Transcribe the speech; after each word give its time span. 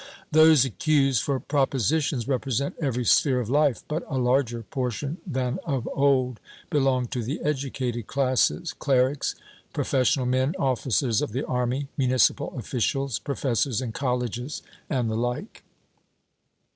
Those 0.31 0.65
accused 0.65 1.21
for 1.21 1.39
propositions 1.39 2.27
represent 2.27 2.73
every 2.81 3.05
sphere 3.05 3.39
of 3.39 3.51
life, 3.51 3.83
but 3.87 4.03
a 4.09 4.17
larger 4.17 4.63
portion 4.63 5.19
than 5.27 5.59
of 5.63 5.87
old 5.93 6.39
belong 6.71 7.05
to 7.09 7.21
the 7.21 7.39
educated 7.43 8.07
classes— 8.07 8.73
clerics, 8.79 9.35
professional 9.73 10.25
men, 10.25 10.55
officers 10.57 11.21
of 11.21 11.33
the 11.33 11.45
army, 11.45 11.87
municipal 11.97 12.57
officials, 12.57 13.19
professors 13.19 13.79
in 13.79 13.91
colleges 13.91 14.63
and 14.89 15.07
the 15.07 15.15
like. 15.15 15.61